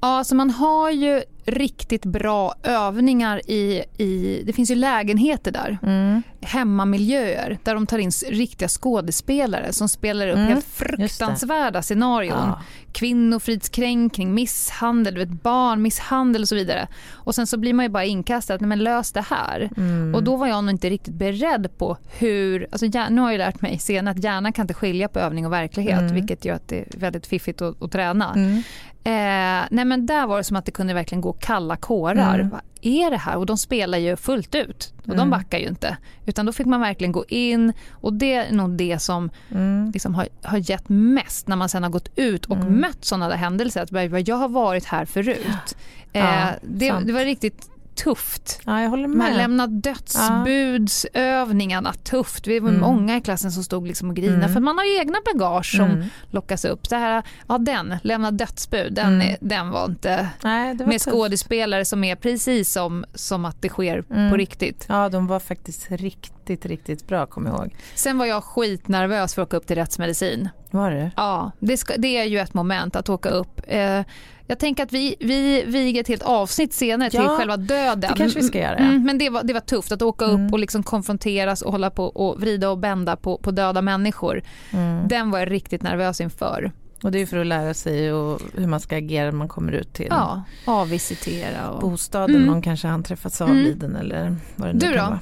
[0.00, 5.78] Ja, alltså man har ju riktigt bra övningar i, i det finns ju lägenheter där.
[5.82, 6.22] Mm.
[6.40, 10.48] Hemmamiljöer där de tar in riktiga skådespelare som spelar upp mm.
[10.48, 12.38] helt fruktansvärda scenarion.
[12.38, 12.62] Ja.
[12.92, 16.88] Kvinnofridskränkning, misshandel, vet, barnmisshandel och så vidare.
[17.12, 19.70] Och sen så blir man ju bara inkastad, men lös det här.
[19.76, 20.14] Mm.
[20.14, 23.60] Och då var jag nog inte riktigt beredd på hur, alltså nu har jag lärt
[23.60, 26.14] mig senare att hjärnan kan inte skilja på övning och verklighet, mm.
[26.14, 28.34] vilket gör att det är väldigt fiffigt att, att träna.
[28.34, 28.62] Mm.
[29.04, 32.38] Eh, nej men där var det som att det kunde verkligen gå kalla kårar.
[32.38, 32.48] Mm.
[32.48, 33.36] Vad är det här?
[33.36, 35.18] Och de spelar ju fullt ut och mm.
[35.18, 35.96] de backar ju inte.
[36.26, 39.90] Utan då fick man verkligen gå in och det är nog det som mm.
[39.90, 42.80] liksom har, har gett mest när man sen har gått ut och mm.
[42.80, 43.82] mött sådana där händelser.
[43.82, 45.76] Att jag har varit här förut.
[46.12, 48.60] Ja, eh, det, det, var riktigt tufft.
[48.64, 49.16] Ja, jag håller med.
[49.16, 52.46] Man lämna dödsbudsövningarna, tufft.
[52.46, 52.80] Vi var mm.
[52.80, 54.52] många i klassen som stod liksom och grinade mm.
[54.52, 56.04] för man har ju egna bagage som mm.
[56.30, 56.88] lockas upp.
[56.88, 59.36] Det här, ja, den, lämna dödsbud, den, mm.
[59.40, 61.10] den var inte Nej, var med tufft.
[61.10, 64.36] skådespelare som är precis som, som att det sker på mm.
[64.36, 64.86] riktigt.
[64.88, 67.76] Ja, de var faktiskt riktigt, riktigt bra, kommer jag ihåg.
[67.94, 70.48] Sen var jag skitnervös för att åka upp till rättsmedicin.
[70.70, 71.10] Var det?
[71.16, 73.60] Ja, det, ska, det är ju ett moment att åka upp.
[73.66, 74.02] Eh,
[74.46, 78.00] jag tänker att vi, vi viger ett helt avsnitt senare till själva döden.
[78.00, 78.76] Det kanske vi ska göra.
[78.76, 80.52] Mm, men det var, det var tufft att åka upp mm.
[80.52, 84.42] och liksom konfronteras och hålla på och vrida och bända på, på döda människor.
[84.70, 85.08] Mm.
[85.08, 86.72] Den var jag riktigt nervös inför.
[87.02, 89.72] Och det är för att lära sig och hur man ska agera när man kommer
[89.72, 91.80] ut till ja, avvisitera och...
[91.80, 92.36] bostaden.
[92.36, 92.46] Mm.
[92.46, 93.52] Någon kanske han träffats mm.
[93.52, 95.10] avliden eller vad det nu du kan då?
[95.10, 95.20] vara.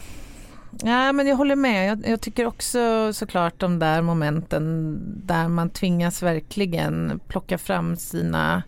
[0.84, 1.88] Ja, men jag håller med.
[1.88, 8.62] Jag, jag, tycker också såklart de där momenten där man tvingas verkligen plocka fram sina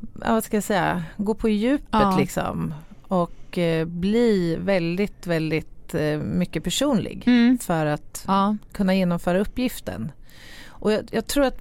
[0.00, 2.16] ja, vad ska jag säga, gå på djupet ja.
[2.18, 2.74] liksom.
[3.08, 7.58] Och eh, bli väldigt, väldigt eh, mycket personlig mm.
[7.58, 8.56] för att ja.
[8.72, 10.12] kunna genomföra uppgiften.
[10.66, 11.60] Och jag, jag, tror att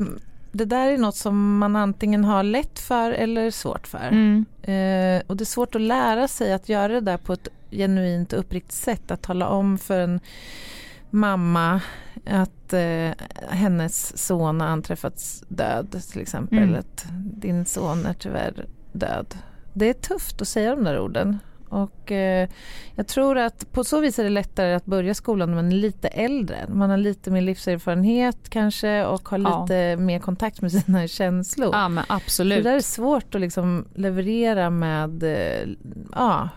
[0.55, 4.07] det där är något som man antingen har lätt för eller svårt för.
[4.07, 4.45] Mm.
[4.61, 8.33] Eh, och det är svårt att lära sig att göra det där på ett genuint
[8.33, 9.11] och uppriktigt sätt.
[9.11, 10.19] Att tala om för en
[11.09, 11.81] mamma
[12.25, 13.11] att eh,
[13.49, 16.57] hennes son har anträffats död till exempel.
[16.57, 16.79] Mm.
[16.79, 19.37] Att din son är tyvärr död.
[19.73, 21.39] Det är tufft att säga de där orden.
[21.75, 22.49] Och eh,
[22.95, 25.75] jag tror att på så vis är det lättare att börja skolan när man är
[25.75, 26.65] lite äldre.
[26.67, 29.61] Man har lite mer livserfarenhet kanske och har ja.
[29.61, 31.69] lite mer kontakt med sina känslor.
[31.73, 32.63] Ja men absolut.
[32.63, 35.69] Det är svårt att liksom leverera med, eh,
[36.11, 36.49] ja,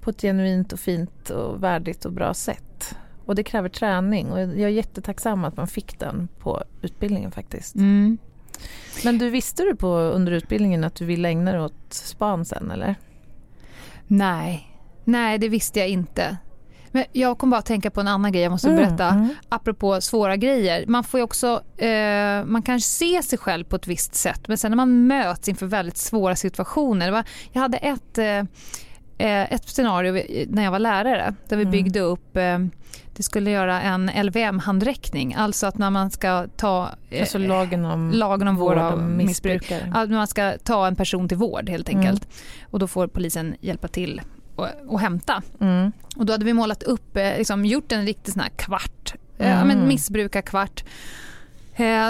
[0.00, 2.96] på ett genuint och fint och värdigt och bra sätt.
[3.24, 7.74] Och det kräver träning och jag är jättetacksam att man fick den på utbildningen faktiskt.
[7.74, 8.18] Mm.
[9.04, 12.70] Men du visste du på under utbildningen att du ville ägna dig åt span sen
[12.70, 12.96] eller?
[14.12, 16.36] Nej, nej det visste jag inte.
[16.90, 19.08] Men jag kom bara att tänka på en annan grej jag måste mm, berätta.
[19.08, 19.28] Mm.
[19.48, 20.86] Apropå svåra grejer.
[20.86, 24.70] Man får också, eh, man kan se sig själv på ett visst sätt men sen
[24.70, 27.10] när man möts inför väldigt svåra situationer.
[27.10, 28.38] Var, jag hade ett, eh,
[29.18, 30.12] eh ett scenario
[30.48, 31.72] när jag var lärare där vi mm.
[31.72, 32.58] byggde upp eh,
[33.16, 38.10] det skulle göra en LVM-handräckning, alltså att när man ska ta eh, alltså lagen om,
[38.10, 42.00] lagen om vård av missbruk, att man ska ta en person till vård helt mm.
[42.00, 42.24] enkelt.
[42.24, 42.68] Mm.
[42.70, 44.20] Och då får polisen hjälpa till
[44.56, 45.42] och, och hämta.
[45.60, 45.92] Mm.
[46.16, 49.58] Och då hade vi målat upp, eh, liksom, gjort en riktig sån här kvart, mm.
[49.58, 50.86] ja, men missbrukarkvart Eh,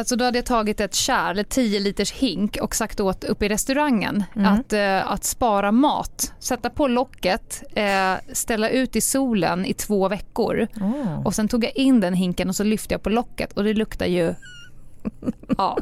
[0.04, 3.46] så då hade jag tagit ett kärl, eller 10 liters hink och sagt åt uppe
[3.46, 4.52] i restaurangen mm.
[4.52, 6.32] att, eh, att spara mat.
[6.38, 10.68] Sätta på locket, eh, ställa ut i solen i två veckor.
[10.76, 11.26] Mm.
[11.26, 13.74] Och sen tog jag in den hinken och så lyfte jag på locket och det
[13.74, 14.34] luktar ju
[15.58, 15.78] ja,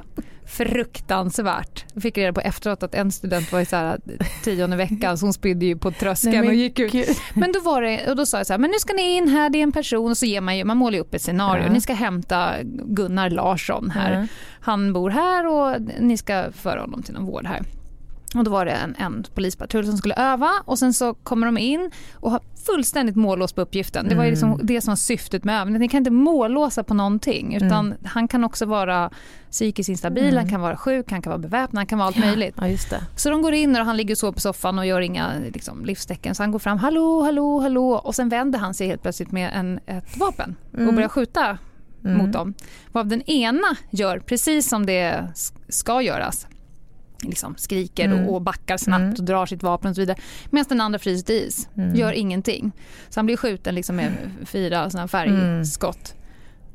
[0.51, 1.85] fruktansvärt.
[1.95, 4.01] Jag fick reda på efteråt att en student var i så här
[4.45, 7.21] tionde veckan så hon spydde ju på tröskeln och gick ut.
[7.35, 9.29] Men då var det, och då sa jag så här, men nu ska ni in
[9.29, 11.23] här, det är en person och så ger man ju, man målar ju upp ett
[11.23, 11.65] scenario.
[11.65, 11.73] Ja.
[11.73, 12.51] Ni ska hämta
[12.85, 14.21] Gunnar Larsson här.
[14.21, 14.27] Ja.
[14.61, 17.63] Han bor här och ni ska föra honom till någon vård här.
[18.35, 21.59] Och då var det en, en polispatrull som skulle öva och sen så kommer de
[21.59, 24.09] in och har fullständigt mållås på uppgiften.
[24.09, 25.81] Det var ju liksom det som var syftet med övningen.
[25.81, 27.99] Ni kan inte mållåsa på någonting utan mm.
[28.05, 29.11] han kan också vara
[29.51, 30.37] psykiskt instabil, mm.
[30.37, 32.55] han kan vara sjuk, han kan vara beväpnad, han kan vara allt ja, möjligt.
[32.91, 32.99] Ja.
[33.17, 36.35] Så de går in och han ligger så på soffan och gör inga liksom, livstecken.
[36.35, 39.51] Så han går fram, hallå, hallå, hallå och sen vänder han sig helt plötsligt med
[39.55, 40.95] en, ett vapen och mm.
[40.95, 41.59] börjar skjuta
[42.05, 42.19] mm.
[42.19, 42.55] mot dem.
[42.93, 45.29] Vad den ena gör precis som det
[45.69, 46.47] ska göras
[47.23, 48.29] liksom skriker mm.
[48.29, 49.15] och backar snabbt mm.
[49.19, 50.19] och drar sitt vapen och så vidare.
[50.51, 51.95] Medan den andra fryser till is, mm.
[51.95, 52.73] gör ingenting.
[53.09, 54.13] Så han blir skjuten liksom med
[54.45, 56.15] fyra såna färgskott.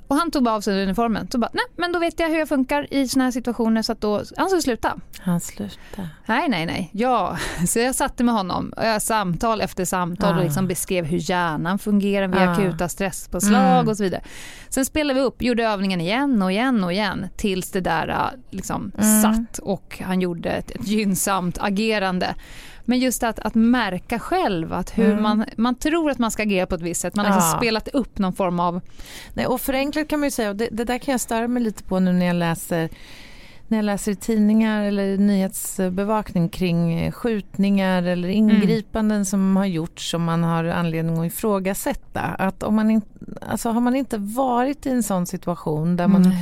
[0.07, 1.27] Och han tog bara av sig uniformen.
[1.31, 3.91] Så bara, nej men då vet jag hur jag funkar i såna här situationer så
[3.91, 4.95] att då, han skulle sluta.
[5.19, 6.09] Han slutade?
[6.25, 6.89] Nej, nej, nej.
[6.93, 7.37] Ja,
[7.67, 10.37] så jag satte med honom och jag samtal efter samtal ah.
[10.37, 12.51] och liksom beskrev hur hjärnan fungerar vid ah.
[12.51, 13.87] akuta stresspåslag mm.
[13.87, 14.21] och så vidare.
[14.69, 18.91] Sen spelade vi upp, gjorde övningen igen och igen och igen tills det där liksom
[18.97, 19.21] mm.
[19.21, 22.35] satt och han gjorde ett, ett gynnsamt agerande.
[22.85, 25.23] Men just att, att märka själv att hur mm.
[25.23, 27.15] man, man tror att man ska agera på ett visst sätt.
[27.15, 27.57] Man har liksom ja.
[27.57, 28.81] spelat upp någon form av...
[29.33, 31.63] Nej, och förenklat kan man ju säga, och det, det där kan jag störa mig
[31.63, 32.89] lite på nu när jag läser
[33.67, 38.49] när jag läser tidningar eller nyhetsbevakning kring skjutningar eller mm.
[38.49, 39.25] ingripanden mm.
[39.25, 42.21] som har gjorts som man har anledning att ifrågasätta.
[42.21, 43.01] Att om man in,
[43.41, 46.35] alltså har man inte varit i en sån situation där man mm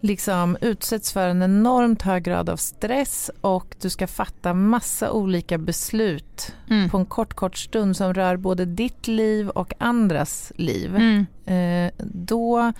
[0.00, 5.58] liksom utsätts för en enormt hög grad av stress och du ska fatta massa olika
[5.58, 6.90] beslut mm.
[6.90, 10.96] på en kort, kort stund som rör både ditt liv och andras liv.
[10.96, 11.26] Mm.
[11.46, 12.72] Eh, då,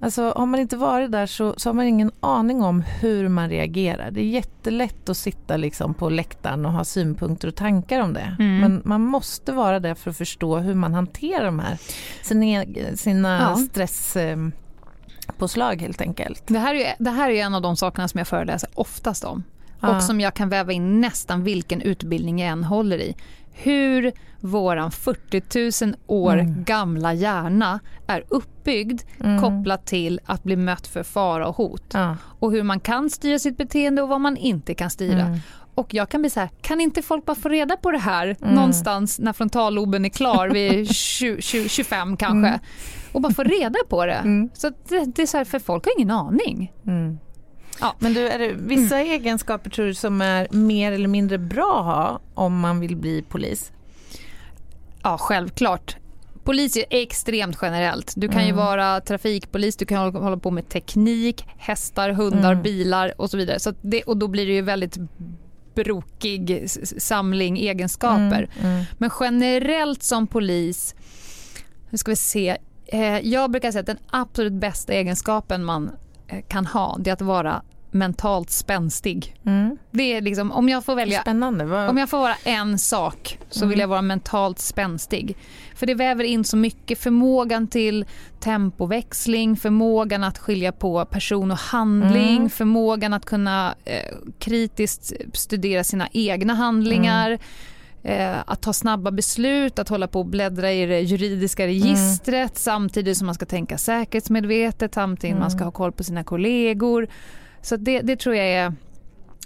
[0.00, 3.48] alltså har man inte varit där så, så har man ingen aning om hur man
[3.48, 4.10] reagerar.
[4.10, 8.36] Det är jättelätt att sitta liksom på läktaren och ha synpunkter och tankar om det.
[8.38, 8.60] Mm.
[8.60, 11.78] Men man måste vara där för att förstå hur man hanterar de här
[12.22, 12.64] sina,
[12.96, 13.56] sina ja.
[13.56, 14.36] stress eh,
[15.38, 16.42] påslag helt enkelt.
[16.46, 19.44] Det här, är, det här är en av de sakerna som jag föreläser oftast om.
[19.80, 19.96] Ja.
[19.96, 23.16] Och som jag kan väva in nästan vilken utbildning jag än håller i.
[23.52, 26.64] Hur våran 40 000 år mm.
[26.64, 29.40] gamla hjärna är uppbyggd mm.
[29.40, 31.84] kopplat till att bli mött för fara och hot.
[31.92, 32.16] Ja.
[32.38, 35.20] Och hur man kan styra sitt beteende och vad man inte kan styra.
[35.20, 35.38] Mm.
[35.74, 38.36] Och jag kan bli så här, kan inte folk bara få reda på det här
[38.40, 38.54] mm.
[38.54, 42.60] någonstans när frontalloben är klar vid 20, 20, 25 kanske mm.
[43.12, 44.12] Och bara få reda på det.
[44.12, 44.50] Mm.
[44.54, 46.72] Så det, det, är så här, för folk har ingen aning.
[46.86, 47.18] Mm.
[47.80, 47.94] Ja.
[47.98, 49.12] Men du, är det vissa mm.
[49.12, 53.22] egenskaper tror du som är mer eller mindre bra att ha om man vill bli
[53.22, 53.72] polis?
[55.02, 55.96] Ja, självklart.
[56.44, 58.12] Polis är extremt generellt.
[58.16, 58.46] Du kan mm.
[58.46, 62.62] ju vara trafikpolis, du kan hålla på med teknik, hästar, hundar, mm.
[62.62, 63.60] bilar och så vidare.
[63.60, 64.96] Så det, och då blir det ju väldigt
[65.74, 68.50] brokig samling egenskaper.
[68.58, 68.84] Mm, mm.
[68.98, 70.94] Men generellt som polis,
[71.90, 72.56] nu ska vi se,
[73.22, 75.90] jag brukar säga att den absolut bästa egenskapen man
[76.28, 79.36] eh, kan ha det är att vara mentalt spänstig.
[79.46, 79.76] Mm.
[79.90, 81.88] Det är liksom, om jag får välja, Spännande.
[81.88, 83.80] om jag får vara en sak så vill mm.
[83.80, 85.36] jag vara mentalt spänstig.
[85.74, 88.04] För det väver in så mycket, förmågan till
[88.40, 92.50] tempoväxling, förmågan att skilja på person och handling, mm.
[92.50, 97.30] förmågan att kunna eh, kritiskt studera sina egna handlingar.
[97.30, 97.38] Eh,
[98.44, 102.50] att ta snabba beslut, att hålla på och bläddra i det juridiska registret mm.
[102.54, 105.40] samtidigt som man ska tänka säkerhetsmedvetet, samtidigt mm.
[105.40, 107.08] man ska ha koll på sina kollegor.
[107.62, 108.74] Så det, det tror jag är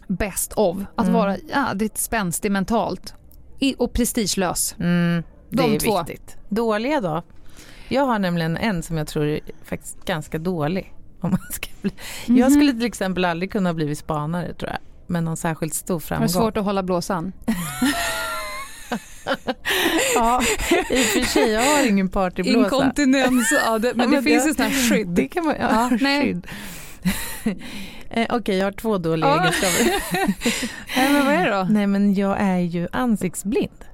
[0.06, 0.76] best of.
[0.96, 1.20] Att mm.
[1.20, 3.14] vara ja, lite spänstig mentalt
[3.78, 4.76] och prestigelös.
[4.78, 5.98] Mm, det De är två.
[5.98, 6.36] viktigt.
[6.48, 7.22] Dåliga då?
[7.88, 10.94] Jag har nämligen en som jag tror är faktiskt ganska dålig.
[11.20, 11.90] Om man ska bli.
[11.90, 12.40] Mm -hmm.
[12.40, 14.78] Jag skulle till exempel aldrig kunna bli spanare tror jag.
[15.06, 16.22] Med någon särskilt stor framgång.
[16.22, 17.32] Har du svårt att hålla blåsan?
[20.14, 20.42] ja,
[20.90, 22.58] i och för sig, jag har ingen partyblåsa.
[22.58, 25.08] Inkontinens, ja, det, men det finns ju sådana skydd.
[25.08, 26.46] Det kan man, ja, ja skydd.
[28.10, 29.40] Eh, Okej, okay, jag har två dåliga ja.
[29.40, 29.94] egenskaper.
[30.96, 31.66] Nej, men vad är det då?
[31.70, 33.84] Nej, men jag är ju ansiktsblind.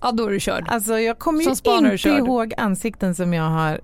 [0.00, 0.68] Ja, då är du körd.
[0.68, 3.80] Alltså, jag kommer ju inte ihåg ansikten som jag har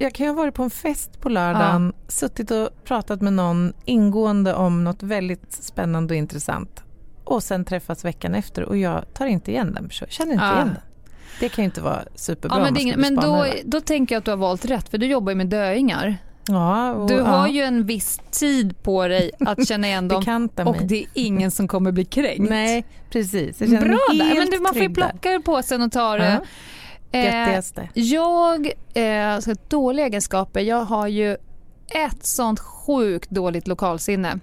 [0.00, 2.04] jag kan ju ha varit på en fest på lördagen, ja.
[2.08, 6.85] suttit och pratat med någon ingående om något väldigt spännande och intressant
[7.26, 10.54] och sen träffas veckan efter och jag tar inte igen den personen, känner inte ja.
[10.54, 10.82] igen den.
[11.40, 12.58] Det kan ju inte vara superbra.
[12.58, 15.06] Ja, men, det, men då, då tänker jag att du har valt rätt för du
[15.06, 16.16] jobbar ju med döingar.
[16.48, 17.48] Ja, och, du har ja.
[17.48, 21.68] ju en viss tid på dig att känna igen dem och det är ingen som
[21.68, 22.50] kommer bli kränkt.
[22.50, 23.60] Nej, precis.
[23.60, 24.38] Jag Bra där.
[24.38, 26.32] Men du, man får ju plocka ur påsen och ta det.
[26.32, 26.46] Ja.
[27.18, 27.62] Eh,
[27.94, 31.36] jag, eh, dåliga egenskaper, jag har ju
[31.88, 34.38] ett sånt sjukt dåligt lokalsinne.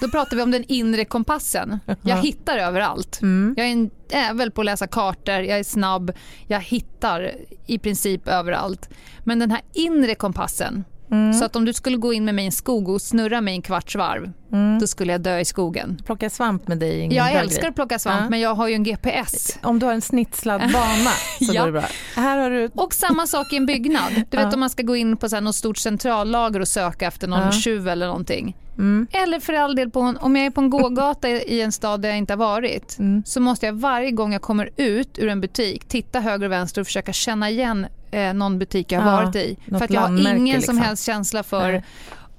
[0.00, 1.78] Då pratar vi om den inre kompassen.
[2.02, 3.22] Jag hittar överallt.
[3.22, 3.54] Mm.
[3.56, 6.12] Jag är en ävel på att läsa kartor, jag är snabb,
[6.46, 7.32] jag hittar
[7.66, 8.88] i princip överallt.
[9.24, 11.32] Men den här inre kompassen, Mm.
[11.32, 13.54] Så att om du skulle gå in med mig i en skog och snurra mig
[13.54, 14.78] en kvarts varv, mm.
[14.78, 16.02] då skulle jag dö i skogen.
[16.06, 18.30] Plocka svamp med dig ingen Jag älskar att plocka svamp, ja.
[18.30, 19.58] men jag har ju en GPS.
[19.62, 21.60] Om du har en snitslad bana så ja.
[21.60, 21.88] går det bra.
[22.16, 22.70] Här har du...
[22.74, 24.12] Och samma sak i en byggnad.
[24.14, 24.54] Du vet ja.
[24.54, 27.40] om man ska gå in på så här något stort centrallager och söka efter någon
[27.40, 27.52] ja.
[27.52, 28.56] tjuv eller någonting.
[28.78, 29.06] Mm.
[29.12, 32.02] Eller för all del, på en, om jag är på en gågata i en stad
[32.02, 33.22] där jag inte har varit mm.
[33.26, 36.80] så måste jag varje gång jag kommer ut ur en butik titta höger och vänster
[36.80, 39.56] och försöka känna igen eh, någon butik jag har ja, varit i.
[39.68, 40.76] För att jag har ingen liksom.
[40.76, 41.72] som helst känsla för...
[41.72, 41.84] Nej.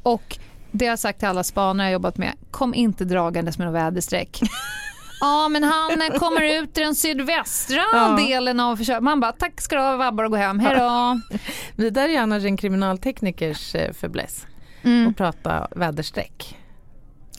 [0.04, 0.38] Och
[0.72, 3.76] det har jag sagt till alla spanare jag jobbat med, kom inte dragandes med något
[3.76, 4.42] väderstreck.
[5.24, 8.16] Ja, men han kommer ut i den sydvästra ja.
[8.28, 9.04] delen av försöket.
[9.04, 11.20] Man bara, tack ska du ha vabbar och gå hem, hej då.
[11.84, 14.46] det där är annars en kriminalteknikers eh, fäbless,
[14.84, 15.08] mm.
[15.08, 16.58] att prata väderstreck.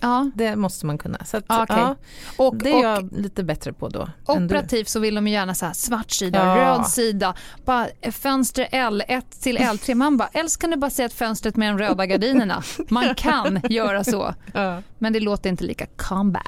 [0.04, 0.30] Ja.
[0.34, 1.24] Det måste man kunna.
[1.24, 1.80] Så att, okay.
[1.80, 1.96] ja,
[2.36, 4.08] och, det är och, jag lite bättre på då.
[4.26, 6.56] Operativt så vill de gärna så här svart sida, ja.
[6.56, 9.94] röd sida, bara fönster L1 till L3.
[9.94, 12.62] Man bara, eller kan du bara säga att fönstret med de röda gardinerna.
[12.88, 14.34] Man kan göra så.
[14.54, 14.82] Ja.
[14.98, 16.42] Men det låter inte lika combat.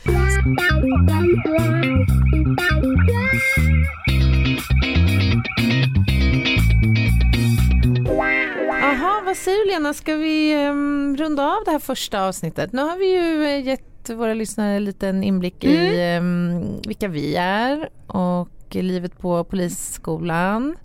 [9.27, 12.73] Vad säger du Lena, ska vi um, runda av det här första avsnittet?
[12.73, 15.77] Nu har vi ju uh, gett våra lyssnare en liten inblick mm.
[15.77, 20.77] i um, vilka vi är och livet på polisskolan.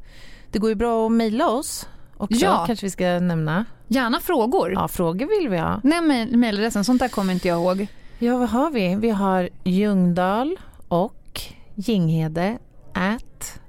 [0.51, 2.63] Det går ju bra att mejla oss också, ja.
[2.67, 3.65] kanske vi ska nämna.
[3.87, 4.73] Gärna frågor.
[4.73, 5.81] Ja, frågor vill vi ha.
[5.83, 7.87] Nej, mejladressen, sånt där kommer inte jag ihåg.
[8.19, 8.95] Ja, vad har vi?
[8.95, 11.41] Vi har Ljungdahl och
[11.75, 12.57] Ginghede
[12.93, 13.59] at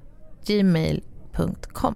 [0.47, 1.95] gmail.com.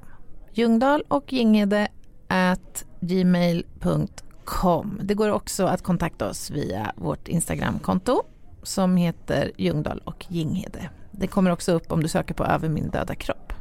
[0.52, 1.88] Ljungdahl och Ginghede
[2.28, 5.00] at gmail.com.
[5.02, 8.22] Det går också att kontakta oss via vårt Instagramkonto
[8.62, 10.90] som heter Ljungdahl och Ginghede.
[11.10, 13.52] Det kommer också upp om du söker på Över min döda kropp.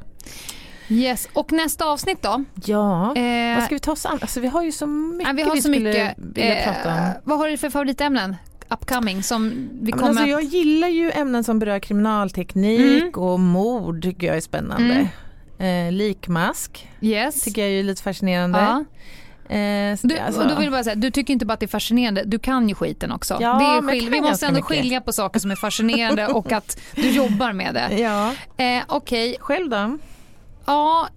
[0.90, 2.44] Yes, och nästa avsnitt då?
[2.66, 4.20] Ja, eh, vad ska vi ta oss an?
[4.22, 7.12] Alltså, vi har ju så mycket vi, har vi så mycket, vilja eh, prata om.
[7.24, 8.36] Vad har du för favoritämnen?
[8.70, 13.14] upcoming som vi kommer alltså, Jag gillar ju ämnen som berör kriminalteknik mm.
[13.14, 14.94] och mord tycker jag är spännande.
[14.94, 15.08] Mm.
[15.60, 17.42] Eh, likmask yes.
[17.42, 18.60] tycker jag är lite fascinerande.
[18.60, 18.86] Ja.
[19.56, 20.44] Eh, du, alltså.
[20.44, 22.70] då vill jag bara säga, du tycker inte bara att det är fascinerande, du kan
[22.70, 23.38] ju skiten också.
[23.42, 24.78] Ja, det är skil- vi måste ändå mycket.
[24.78, 27.98] skilja på saker som är fascinerande och att du jobbar med det.
[28.00, 28.34] Ja.
[28.58, 29.36] Eh, okay.
[29.40, 29.98] Själv då?
[30.66, 31.08] Ja,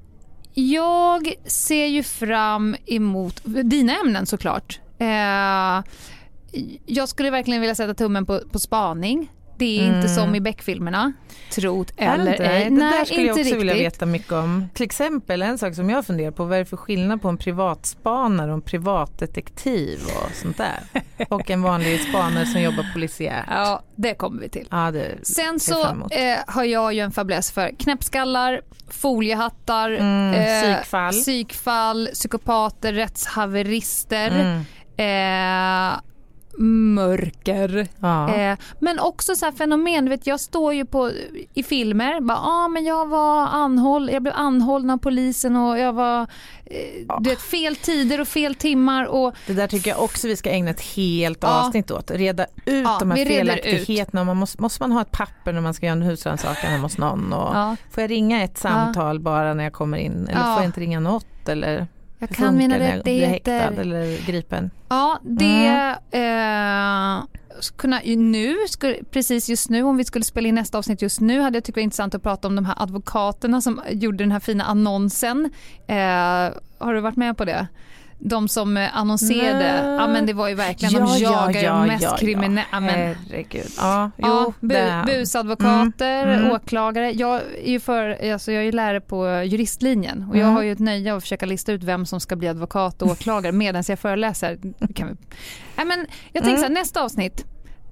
[0.54, 4.80] jag ser ju fram emot dina ämnen såklart.
[4.98, 5.82] Eh,
[6.86, 9.30] jag skulle verkligen vilja sätta tummen på, på spaning.
[9.58, 9.96] Det är mm.
[9.96, 11.12] inte som i Beck-filmerna.
[11.50, 12.64] Trot eller ej.
[12.64, 13.60] Det Nej, där skulle jag också riktigt.
[13.60, 14.68] vilja veta mycket om.
[14.74, 17.36] Till exempel en sak som jag funderar på, vad är det för skillnad på en
[17.36, 20.80] privatspanare och en privatdetektiv och sånt där?
[21.28, 23.46] och en vanlig spanare som jobbar polisiärt.
[23.48, 24.68] Ja, det kommer vi till.
[24.70, 24.92] Ja,
[25.22, 31.12] Sen så eh, har jag ju en fäbless för knäppskallar, foliehattar, mm, eh, psykfall.
[31.12, 34.30] psykfall, psykopater, rättshaverister.
[34.30, 34.64] Mm.
[34.96, 36.00] Eh,
[36.58, 37.88] mörker.
[38.00, 38.34] Ja.
[38.34, 41.10] Eh, men också så fenomen, vet, jag står ju på,
[41.54, 45.92] i filmer, bara, ah, men jag var anhåll, jag blev anhållen av polisen och jag
[45.92, 46.22] var
[46.64, 47.18] eh, ja.
[47.20, 49.04] du vet, fel tider och fel timmar.
[49.04, 49.34] Och...
[49.46, 51.48] Det där tycker jag också vi ska ägna ett helt ja.
[51.48, 52.10] avsnitt åt.
[52.10, 54.24] Reda ut ja, de här felaktigheterna.
[54.24, 56.98] Man måste, måste man ha ett papper när man ska göra en husrannsakan hemma hos
[56.98, 57.32] någon?
[57.32, 60.28] Och Får jag ringa ett samtal bara när jag kommer in?
[60.28, 61.48] Eller får jag inte ringa något?
[61.48, 61.86] Eller?
[62.18, 63.72] Jag kan mina rättigheter.
[63.80, 64.70] eller gripen.
[64.88, 65.96] Ja, det...
[66.10, 67.18] Mm.
[67.20, 67.24] Eh,
[67.76, 68.56] kunna, nu,
[69.10, 71.74] precis just nu, om vi skulle spela in nästa avsnitt just nu hade jag tyckt
[71.74, 75.50] det var intressant att prata om de här advokaterna som gjorde den här fina annonsen.
[75.86, 75.96] Eh,
[76.78, 77.66] har du varit med på det?
[78.20, 81.86] De som eh, annonserade, ja men det var ju verkligen, ja, de jagar ja, ja,
[81.86, 82.64] mest ja, kriminella.
[82.72, 83.70] Ja, herregud.
[83.76, 86.38] Ja, ja, bu, busadvokater, mm.
[86.40, 86.52] Mm.
[86.52, 87.12] åklagare.
[87.12, 90.46] Jag är ju för, alltså jag är lärare på juristlinjen och mm.
[90.46, 93.08] jag har ju ett nöje att försöka lista ut vem som ska bli advokat och
[93.08, 94.58] åklagare medan jag föreläser.
[94.94, 95.14] Kan vi...
[95.76, 96.58] ja, men jag tänker mm.
[96.58, 97.44] så här, nästa avsnitt.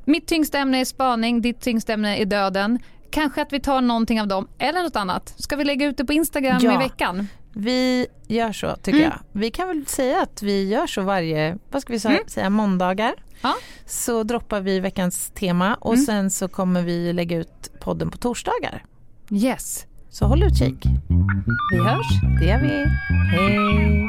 [0.05, 2.79] Mitt tyngsta ämne är spaning, ditt tyngsta ämne är döden.
[3.11, 5.35] Kanske att vi tar någonting av dem eller något annat.
[5.39, 7.29] Ska vi lägga ut det på Instagram i veckan?
[7.59, 9.11] Vi gör så tycker mm.
[9.11, 9.41] jag.
[9.41, 12.29] Vi kan väl säga att vi gör så varje, vad ska vi säga, mm.
[12.29, 13.15] säga måndagar.
[13.43, 13.55] Ja.
[13.87, 16.07] Så droppar vi veckans tema och mm.
[16.07, 18.85] sen så kommer vi lägga ut podden på torsdagar.
[19.31, 19.87] Yes.
[20.11, 20.85] Så håll utkik.
[21.73, 22.07] Vi hörs.
[22.41, 22.85] Det gör vi.
[23.37, 24.09] Hej.